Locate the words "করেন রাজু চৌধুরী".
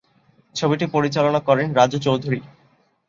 1.39-2.39